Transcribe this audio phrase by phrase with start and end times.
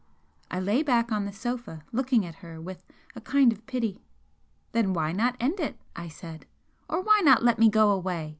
[0.49, 2.83] I lay back on the sofa looking at her with
[3.15, 4.01] a kind of pity.
[4.71, 6.47] "Then why not end it?" I said
[6.89, 8.29] "Or why not let me go away?